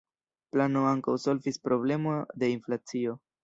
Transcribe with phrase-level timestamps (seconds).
[0.55, 3.19] Plano ankaŭ solvis problemon de inflacio.